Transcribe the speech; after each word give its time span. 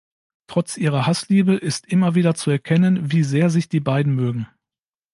Trotz 0.47 0.77
ihrer 0.77 1.05
Hassliebe 1.05 1.53
ist 1.53 1.85
immer 1.85 2.15
wieder 2.15 2.33
zu 2.33 2.49
erkennen, 2.49 3.11
wie 3.11 3.21
sehr 3.23 3.51
sich 3.51 3.69
die 3.69 3.81
beiden 3.81 4.15
mögen. 4.15 4.47